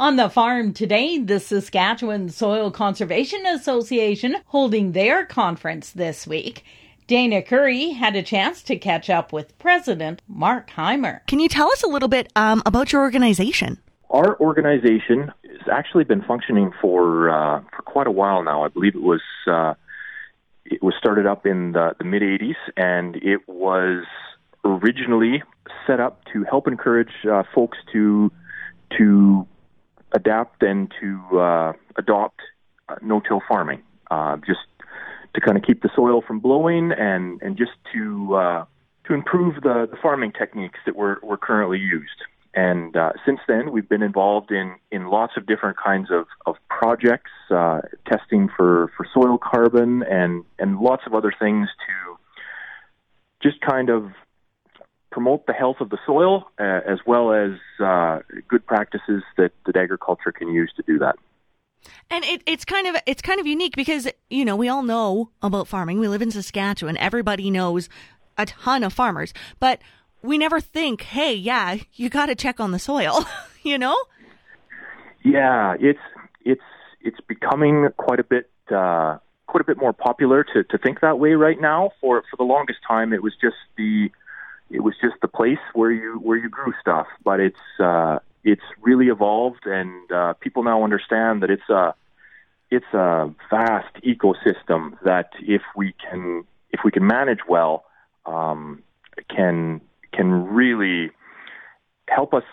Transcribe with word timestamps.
On 0.00 0.14
the 0.14 0.30
farm 0.30 0.74
today, 0.74 1.18
the 1.18 1.40
Saskatchewan 1.40 2.28
Soil 2.28 2.70
Conservation 2.70 3.44
Association 3.46 4.36
holding 4.46 4.92
their 4.92 5.26
conference 5.26 5.90
this 5.90 6.24
week. 6.24 6.62
Dana 7.08 7.42
Curry 7.42 7.90
had 7.90 8.14
a 8.14 8.22
chance 8.22 8.62
to 8.62 8.76
catch 8.76 9.10
up 9.10 9.32
with 9.32 9.58
President 9.58 10.22
Mark 10.28 10.70
Heimer. 10.70 11.26
Can 11.26 11.40
you 11.40 11.48
tell 11.48 11.66
us 11.72 11.82
a 11.82 11.88
little 11.88 12.08
bit 12.08 12.30
um, 12.36 12.62
about 12.64 12.92
your 12.92 13.02
organization? 13.02 13.78
Our 14.10 14.38
organization 14.38 15.32
has 15.50 15.68
actually 15.72 16.04
been 16.04 16.22
functioning 16.22 16.70
for 16.80 17.28
uh, 17.30 17.62
for 17.74 17.82
quite 17.82 18.06
a 18.06 18.12
while 18.12 18.44
now. 18.44 18.62
I 18.62 18.68
believe 18.68 18.94
it 18.94 19.02
was 19.02 19.22
uh, 19.48 19.74
it 20.64 20.80
was 20.80 20.94
started 20.96 21.26
up 21.26 21.44
in 21.44 21.72
the, 21.72 21.96
the 21.98 22.04
mid 22.04 22.22
'80s, 22.22 22.54
and 22.76 23.16
it 23.16 23.40
was 23.48 24.04
originally 24.64 25.42
set 25.88 25.98
up 25.98 26.22
to 26.32 26.44
help 26.44 26.68
encourage 26.68 27.10
uh, 27.28 27.42
folks 27.52 27.78
to 27.92 28.30
to 28.96 29.48
adapt 30.12 30.62
and 30.62 30.92
to 31.00 31.38
uh, 31.38 31.72
adopt 31.96 32.40
uh, 32.88 32.96
no-till 33.02 33.42
farming, 33.48 33.82
uh, 34.10 34.36
just 34.38 34.60
to 35.34 35.40
kind 35.40 35.56
of 35.56 35.62
keep 35.62 35.82
the 35.82 35.90
soil 35.94 36.22
from 36.26 36.40
blowing 36.40 36.92
and 36.92 37.40
and 37.42 37.56
just 37.56 37.72
to 37.92 38.34
uh, 38.34 38.64
to 39.06 39.14
improve 39.14 39.56
the, 39.62 39.86
the 39.90 39.96
farming 40.02 40.32
techniques 40.32 40.78
that 40.86 40.96
were 40.96 41.18
were 41.22 41.36
currently 41.36 41.78
used. 41.78 42.20
And 42.54 42.96
uh, 42.96 43.12
since 43.24 43.38
then, 43.46 43.70
we've 43.70 43.88
been 43.88 44.02
involved 44.02 44.50
in, 44.50 44.76
in 44.90 45.06
lots 45.08 45.34
of 45.36 45.46
different 45.46 45.76
kinds 45.76 46.10
of, 46.10 46.26
of 46.44 46.56
projects, 46.68 47.30
uh, 47.50 47.82
testing 48.10 48.48
for, 48.56 48.90
for 48.96 49.06
soil 49.14 49.38
carbon 49.38 50.02
and, 50.02 50.44
and 50.58 50.80
lots 50.80 51.02
of 51.06 51.14
other 51.14 51.32
things 51.38 51.68
to 51.86 53.48
just 53.48 53.60
kind 53.60 53.90
of 53.90 54.10
promote 55.18 55.48
the 55.48 55.52
health 55.52 55.78
of 55.80 55.90
the 55.90 55.98
soil 56.06 56.48
uh, 56.60 56.80
as 56.86 57.00
well 57.04 57.32
as 57.32 57.50
uh, 57.84 58.20
good 58.46 58.64
practices 58.64 59.24
that, 59.36 59.50
that 59.66 59.76
agriculture 59.76 60.30
can 60.30 60.46
use 60.46 60.72
to 60.76 60.82
do 60.86 60.96
that. 60.96 61.16
And 62.08 62.24
it, 62.24 62.40
it's 62.46 62.64
kind 62.64 62.86
of 62.86 62.94
it's 63.04 63.20
kind 63.20 63.40
of 63.40 63.46
unique 63.46 63.74
because 63.74 64.06
you 64.30 64.44
know 64.44 64.54
we 64.54 64.68
all 64.68 64.84
know 64.84 65.30
about 65.42 65.66
farming. 65.66 65.98
We 65.98 66.06
live 66.06 66.22
in 66.22 66.30
Saskatchewan. 66.30 66.96
Everybody 66.98 67.50
knows 67.50 67.88
a 68.36 68.46
ton 68.46 68.84
of 68.84 68.92
farmers, 68.92 69.34
but 69.58 69.80
we 70.22 70.38
never 70.38 70.60
think, 70.60 71.02
hey, 71.02 71.34
yeah, 71.34 71.78
you 71.94 72.08
got 72.08 72.26
to 72.26 72.36
check 72.36 72.60
on 72.60 72.70
the 72.70 72.78
soil. 72.78 73.24
you 73.64 73.76
know? 73.76 73.96
Yeah, 75.24 75.74
it's 75.80 75.98
it's 76.44 76.62
it's 77.00 77.20
becoming 77.26 77.88
quite 77.96 78.20
a 78.20 78.24
bit 78.24 78.50
uh, 78.70 79.18
quite 79.48 79.62
a 79.62 79.64
bit 79.64 79.78
more 79.78 79.92
popular 79.92 80.44
to 80.44 80.62
to 80.62 80.78
think 80.78 81.00
that 81.00 81.18
way 81.18 81.32
right 81.32 81.60
now. 81.60 81.90
For 82.00 82.22
for 82.30 82.36
the 82.36 82.44
longest 82.44 82.78
time, 82.86 83.12
it 83.12 83.22
was 83.22 83.32
just 83.40 83.56
the 83.76 84.10
it 84.70 84.80
was 84.80 84.94
just 85.00 85.16
the 85.22 85.28
place 85.28 85.58
where 85.74 85.90
you 85.90 86.18
where 86.18 86.36
you 86.36 86.48
grew 86.48 86.72
stuff. 86.80 87.06
But 87.24 87.40
it's 87.40 87.80
uh, 87.80 88.18
it's 88.44 88.62
really 88.80 89.08
evolved, 89.08 89.66
and 89.66 90.10
uh, 90.12 90.34
people 90.34 90.62
now 90.62 90.84
understand 90.84 91.42
that 91.42 91.50
it's 91.50 91.68
a 91.68 91.94
it's 92.70 92.92
a 92.92 93.32
vast 93.50 93.94
ecosystem 94.04 94.98
that 95.04 95.30
if 95.40 95.62
we 95.76 95.94
can 96.10 96.44
if 96.70 96.80
we 96.84 96.90
can 96.90 97.06
manage 97.06 97.40
well, 97.48 97.84
um, 98.26 98.82
can 99.28 99.80
can 100.12 100.46
really 100.46 101.10
help 102.08 102.34
us 102.34 102.44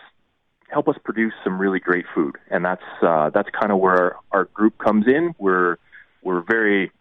help 0.70 0.88
us 0.88 0.96
produce 1.04 1.34
some 1.44 1.60
really 1.60 1.80
great 1.80 2.06
food, 2.14 2.38
and 2.50 2.64
that's 2.66 2.84
uh, 3.02 3.30
that's 3.30 3.50
kind 3.50 3.72
of 3.72 3.80
where 3.80 4.16
our 4.32 4.46
group 4.46 4.78
comes 4.78 5.06
in. 5.08 5.36
We're 5.38 5.78
we're 6.24 6.42
very 6.42 6.92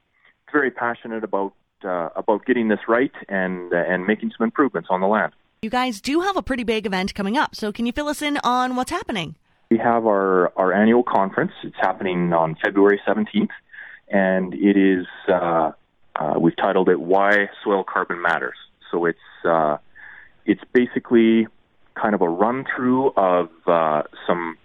very 0.53 0.71
passionate 0.71 1.25
about 1.25 1.53
uh, 1.85 2.11
about 2.17 2.45
getting 2.47 2.69
this 2.69 2.81
right 2.89 3.13
and 3.29 3.73
uh, 3.73 3.77
and 3.77 4.07
making 4.07 4.33
some 4.37 4.45
improvements 4.45 4.89
on 4.91 5.01
the 5.01 5.07
land. 5.07 5.33
You 5.63 5.71
guys 5.71 6.01
do 6.01 6.21
have 6.21 6.37
a 6.37 6.43
pretty 6.43 6.65
big 6.65 6.87
event 6.87 7.15
coming 7.15 7.37
up, 7.37 7.55
so 7.55 7.73
can 7.73 7.87
you 7.87 7.93
fill 7.93 8.09
us 8.09 8.21
in 8.23 8.39
on 8.39 8.77
what's 8.77 8.91
happening? 8.91 9.37
We 9.71 9.79
have 9.79 10.07
our 10.07 10.53
our 10.57 10.73
annual 10.73 11.03
conference. 11.03 11.53
It's 11.63 11.77
happening 11.81 12.33
on 12.33 12.57
February 12.63 13.01
seventeenth, 13.07 13.51
and 14.09 14.55
it 14.55 14.77
is 14.77 15.07
uh, 15.29 15.73
uh, 16.17 16.35
we've 16.39 16.57
titled 16.57 16.89
it 16.89 17.01
"Why 17.01 17.49
Soil 17.63 17.85
Carbon 17.85 18.21
Matters." 18.21 18.57
So 18.91 19.07
it's 19.07 19.19
uh, 19.45 19.79
it's 20.45 20.63
basically 20.73 21.47
kind 21.95 22.15
of 22.15 22.23
a 22.23 22.29
run 22.29 22.65
through 22.75 23.13
of 23.17 23.49
uh, 23.67 24.03
some 24.27 24.59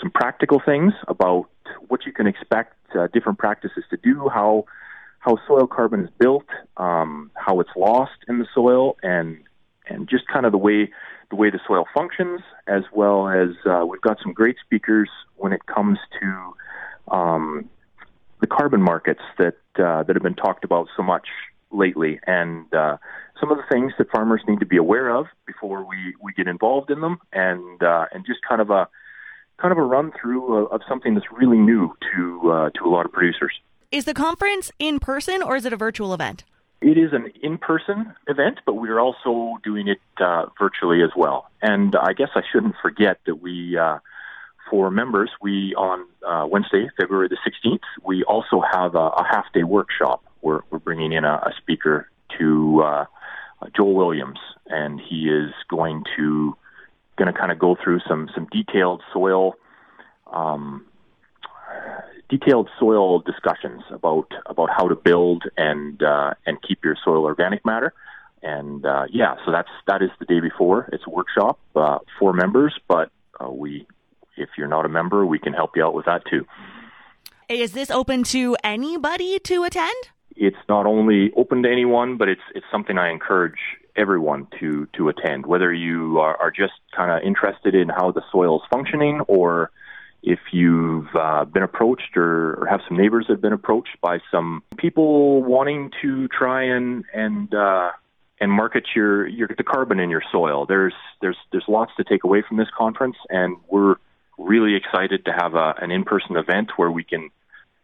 some 0.00 0.10
practical 0.10 0.60
things 0.64 0.92
about 1.08 1.48
what 1.88 2.06
you 2.06 2.12
can 2.12 2.26
expect 2.26 2.76
uh, 2.94 3.08
different 3.12 3.38
practices 3.38 3.84
to 3.90 3.96
do, 3.96 4.28
how 4.28 4.64
how 5.24 5.38
soil 5.48 5.66
carbon 5.66 6.04
is 6.04 6.10
built, 6.18 6.44
um, 6.76 7.30
how 7.34 7.60
it's 7.60 7.70
lost 7.76 8.18
in 8.28 8.38
the 8.38 8.46
soil, 8.54 8.96
and 9.02 9.38
and 9.88 10.08
just 10.08 10.26
kind 10.28 10.44
of 10.44 10.52
the 10.52 10.58
way 10.58 10.90
the 11.30 11.36
way 11.36 11.50
the 11.50 11.60
soil 11.66 11.86
functions, 11.94 12.42
as 12.66 12.82
well 12.92 13.28
as 13.28 13.50
uh, 13.66 13.84
we've 13.86 14.02
got 14.02 14.18
some 14.22 14.32
great 14.34 14.56
speakers 14.62 15.08
when 15.36 15.52
it 15.52 15.64
comes 15.66 15.98
to 16.20 17.14
um, 17.14 17.70
the 18.40 18.46
carbon 18.46 18.82
markets 18.82 19.22
that 19.38 19.56
uh, 19.78 20.02
that 20.02 20.14
have 20.14 20.22
been 20.22 20.34
talked 20.34 20.62
about 20.62 20.88
so 20.94 21.02
much 21.02 21.26
lately, 21.72 22.20
and 22.26 22.72
uh, 22.74 22.98
some 23.40 23.50
of 23.50 23.56
the 23.56 23.64
things 23.72 23.92
that 23.96 24.10
farmers 24.10 24.42
need 24.46 24.60
to 24.60 24.66
be 24.66 24.76
aware 24.76 25.08
of 25.08 25.26
before 25.46 25.84
we, 25.88 26.14
we 26.22 26.32
get 26.34 26.46
involved 26.46 26.90
in 26.90 27.00
them, 27.00 27.18
and 27.32 27.82
uh, 27.82 28.04
and 28.12 28.26
just 28.26 28.40
kind 28.46 28.60
of 28.60 28.68
a 28.68 28.86
kind 29.58 29.72
of 29.72 29.78
a 29.78 29.82
run 29.82 30.12
through 30.20 30.54
of, 30.54 30.70
of 30.70 30.80
something 30.86 31.14
that's 31.14 31.32
really 31.32 31.58
new 31.58 31.94
to 32.14 32.52
uh, 32.52 32.70
to 32.70 32.84
a 32.84 32.90
lot 32.90 33.06
of 33.06 33.12
producers. 33.12 33.54
Is 33.90 34.04
the 34.04 34.14
conference 34.14 34.70
in 34.78 34.98
person 34.98 35.42
or 35.42 35.56
is 35.56 35.64
it 35.64 35.72
a 35.72 35.76
virtual 35.76 36.14
event? 36.14 36.44
It 36.80 36.98
is 36.98 37.12
an 37.12 37.32
in-person 37.42 38.12
event, 38.28 38.60
but 38.66 38.74
we 38.74 38.90
are 38.90 39.00
also 39.00 39.58
doing 39.64 39.88
it 39.88 40.00
uh, 40.18 40.46
virtually 40.58 41.02
as 41.02 41.10
well. 41.16 41.50
And 41.62 41.96
I 41.96 42.12
guess 42.12 42.28
I 42.34 42.42
shouldn't 42.52 42.74
forget 42.82 43.20
that 43.24 43.36
we, 43.36 43.78
uh, 43.78 44.00
for 44.68 44.90
members, 44.90 45.30
we 45.40 45.74
on 45.76 46.04
uh, 46.26 46.46
Wednesday, 46.46 46.90
February 47.00 47.28
the 47.28 47.38
16th, 47.38 47.80
we 48.04 48.22
also 48.24 48.60
have 48.60 48.94
a, 48.96 48.98
a 48.98 49.24
half-day 49.24 49.62
workshop. 49.62 50.22
We're, 50.42 50.60
we're 50.70 50.78
bringing 50.78 51.12
in 51.12 51.24
a, 51.24 51.34
a 51.34 51.52
speaker 51.56 52.10
to 52.38 52.82
uh, 52.82 53.04
Joel 53.74 53.94
Williams, 53.94 54.38
and 54.66 55.00
he 55.00 55.30
is 55.30 55.52
going 55.70 56.04
to 56.16 56.54
going 57.16 57.32
to 57.32 57.38
kind 57.38 57.52
of 57.52 57.58
go 57.58 57.76
through 57.82 58.00
some 58.08 58.28
some 58.34 58.46
detailed 58.50 59.00
soil 59.12 59.54
um, 60.32 60.84
detailed 62.28 62.68
soil 62.78 63.20
discussions 63.20 63.82
about 63.90 64.28
about 64.46 64.70
how 64.70 64.88
to 64.88 64.94
build 64.94 65.44
and 65.56 66.02
uh, 66.02 66.34
and 66.46 66.60
keep 66.62 66.84
your 66.84 66.96
soil 67.04 67.24
organic 67.24 67.64
matter. 67.64 67.92
And 68.42 68.84
uh, 68.84 69.04
yeah, 69.10 69.36
so 69.44 69.52
that's 69.52 69.70
that 69.86 70.02
is 70.02 70.10
the 70.18 70.26
day 70.26 70.40
before. 70.40 70.88
It's 70.92 71.04
a 71.06 71.10
workshop 71.10 71.58
uh, 71.74 71.98
for 72.18 72.32
members, 72.32 72.78
but 72.88 73.10
uh, 73.40 73.50
we 73.50 73.86
if 74.36 74.50
you're 74.58 74.68
not 74.68 74.84
a 74.84 74.88
member, 74.88 75.24
we 75.24 75.38
can 75.38 75.52
help 75.52 75.76
you 75.76 75.84
out 75.84 75.94
with 75.94 76.06
that 76.06 76.22
too. 76.28 76.46
Is 77.48 77.72
this 77.72 77.90
open 77.90 78.24
to 78.24 78.56
anybody 78.64 79.38
to 79.40 79.64
attend? 79.64 79.94
it's 80.36 80.56
not 80.68 80.86
only 80.86 81.32
open 81.36 81.62
to 81.62 81.70
anyone, 81.70 82.16
but 82.16 82.28
it's 82.28 82.42
it's 82.54 82.66
something 82.70 82.98
I 82.98 83.10
encourage 83.10 83.58
everyone 83.96 84.48
to 84.60 84.86
to 84.96 85.08
attend, 85.08 85.46
whether 85.46 85.72
you 85.72 86.18
are, 86.18 86.36
are 86.36 86.50
just 86.50 86.74
kind 86.94 87.10
of 87.10 87.22
interested 87.22 87.74
in 87.74 87.88
how 87.88 88.10
the 88.10 88.22
soil 88.32 88.56
is 88.56 88.62
functioning, 88.70 89.20
or 89.28 89.70
if 90.24 90.40
you've 90.52 91.14
uh, 91.14 91.44
been 91.44 91.62
approached 91.62 92.16
or, 92.16 92.54
or 92.54 92.66
have 92.66 92.80
some 92.88 92.96
neighbors 92.96 93.26
that 93.28 93.34
have 93.34 93.42
been 93.42 93.52
approached 93.52 94.00
by 94.00 94.18
some 94.30 94.62
people 94.78 95.42
wanting 95.42 95.90
to 96.02 96.28
try 96.28 96.64
and 96.64 97.04
and 97.12 97.54
uh, 97.54 97.90
and 98.40 98.50
market 98.50 98.84
your 98.96 99.26
your 99.28 99.48
the 99.56 99.62
carbon 99.62 100.00
in 100.00 100.10
your 100.10 100.22
soil. 100.32 100.66
There's 100.66 100.94
there's 101.20 101.36
there's 101.52 101.64
lots 101.68 101.92
to 101.98 102.04
take 102.04 102.24
away 102.24 102.42
from 102.46 102.56
this 102.56 102.68
conference, 102.76 103.16
and 103.28 103.56
we're 103.68 103.96
really 104.38 104.74
excited 104.74 105.24
to 105.26 105.32
have 105.32 105.54
a, 105.54 105.74
an 105.80 105.90
in-person 105.90 106.36
event 106.36 106.72
where 106.76 106.90
we 106.90 107.04
can 107.04 107.30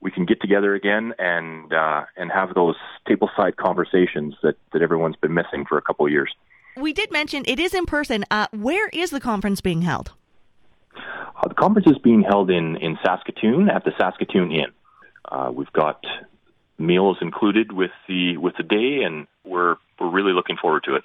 we 0.00 0.10
can 0.10 0.24
get 0.24 0.40
together 0.40 0.74
again 0.74 1.12
and 1.18 1.72
uh, 1.72 2.04
and 2.16 2.32
have 2.32 2.54
those 2.54 2.76
tableside 3.06 3.56
conversations 3.56 4.34
that, 4.42 4.56
that 4.72 4.80
everyone's 4.80 5.16
been 5.16 5.34
missing 5.34 5.66
for 5.68 5.76
a 5.76 5.82
couple 5.82 6.06
of 6.06 6.12
years. 6.12 6.34
We 6.76 6.92
did 6.94 7.12
mention 7.12 7.44
it 7.46 7.60
is 7.60 7.74
in 7.74 7.84
person. 7.84 8.24
Uh, 8.30 8.46
where 8.52 8.88
is 8.88 9.10
the 9.10 9.20
conference 9.20 9.60
being 9.60 9.82
held? 9.82 10.12
Uh, 11.40 11.48
the 11.48 11.54
conference 11.54 11.88
is 11.88 11.98
being 11.98 12.22
held 12.22 12.50
in, 12.50 12.76
in 12.76 12.98
Saskatoon 13.04 13.70
at 13.70 13.84
the 13.84 13.92
Saskatoon 13.98 14.52
Inn. 14.52 14.72
Uh, 15.24 15.50
we've 15.52 15.72
got 15.72 16.04
meals 16.78 17.18
included 17.20 17.72
with 17.72 17.90
the 18.08 18.36
with 18.36 18.56
the 18.56 18.62
day, 18.62 19.02
and 19.04 19.26
we're 19.44 19.76
we're 19.98 20.10
really 20.10 20.32
looking 20.32 20.56
forward 20.56 20.84
to 20.84 20.96
it. 20.96 21.04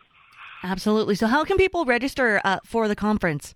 Absolutely. 0.64 1.16
So, 1.16 1.28
how 1.28 1.44
can 1.44 1.58
people 1.58 1.86
register 1.86 2.42
uh, 2.44 2.60
for 2.66 2.88
the 2.88 2.96
conference? 2.96 3.56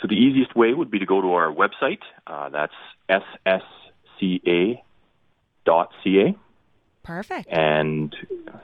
So, 0.00 0.08
the 0.08 0.14
easiest 0.14 0.54
way 0.54 0.72
would 0.72 0.90
be 0.90 0.98
to 0.98 1.06
go 1.06 1.20
to 1.20 1.32
our 1.32 1.52
website. 1.52 2.00
Uh, 2.26 2.48
that's 2.50 2.74
ss 3.08 3.62
ca.ca. 4.20 4.84
Perfect. 7.02 7.48
And 7.50 8.16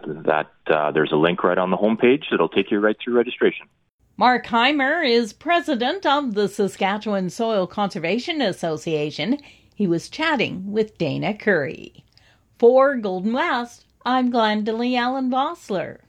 that 0.06 0.50
uh, 0.67 0.93
there's 0.93 1.12
a 1.12 1.17
link 1.17 1.44
right 1.44 1.58
on 1.58 1.70
the 1.70 1.76
homepage 1.76 2.25
that'll 2.31 2.49
take 2.49 2.70
you 2.70 2.81
right 2.81 2.96
through 3.02 3.14
registration. 3.14 3.67
Mark 4.20 4.49
Heimer 4.49 5.02
is 5.02 5.32
president 5.32 6.05
of 6.05 6.34
the 6.34 6.46
Saskatchewan 6.46 7.31
Soil 7.31 7.67
Conservation 7.67 8.43
Association. 8.43 9.38
He 9.75 9.87
was 9.87 10.11
chatting 10.11 10.70
with 10.70 10.99
Dana 10.99 11.32
Curry. 11.32 12.05
For 12.58 12.96
Golden 12.96 13.32
West, 13.32 13.87
I'm 14.05 14.31
Glendalee 14.31 14.94
Allen 14.94 15.31
Vossler. 15.31 16.00